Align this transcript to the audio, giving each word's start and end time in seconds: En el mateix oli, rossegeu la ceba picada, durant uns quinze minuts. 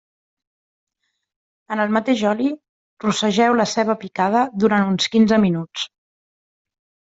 En 1.75 1.83
el 1.83 1.93
mateix 1.97 2.23
oli, 2.31 2.49
rossegeu 3.05 3.61
la 3.61 3.69
ceba 3.75 3.99
picada, 4.07 4.45
durant 4.67 4.91
uns 4.97 5.15
quinze 5.15 5.43
minuts. 5.49 5.89